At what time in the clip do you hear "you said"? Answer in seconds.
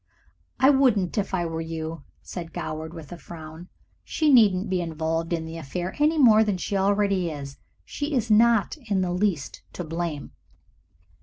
1.61-2.53